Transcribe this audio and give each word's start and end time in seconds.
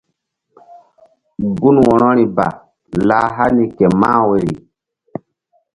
Gun 1.59 1.77
wo̧rori 1.85 2.25
ba 2.35 2.47
lah 3.07 3.27
hani 3.37 3.65
ke 3.77 3.85
mah 3.99 4.19
woyri. 4.27 4.53